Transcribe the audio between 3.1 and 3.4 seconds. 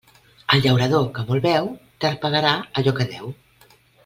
deu.